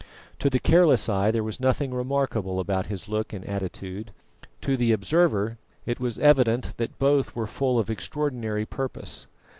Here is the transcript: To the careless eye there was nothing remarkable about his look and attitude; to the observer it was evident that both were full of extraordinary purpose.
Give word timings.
To 0.39 0.49
the 0.49 0.57
careless 0.57 1.07
eye 1.09 1.29
there 1.29 1.43
was 1.43 1.59
nothing 1.59 1.93
remarkable 1.93 2.59
about 2.59 2.87
his 2.87 3.07
look 3.07 3.33
and 3.33 3.45
attitude; 3.45 4.09
to 4.61 4.75
the 4.75 4.91
observer 4.93 5.59
it 5.85 5.99
was 5.99 6.17
evident 6.17 6.75
that 6.77 6.97
both 6.97 7.35
were 7.35 7.45
full 7.45 7.77
of 7.77 7.91
extraordinary 7.91 8.65
purpose. 8.65 9.27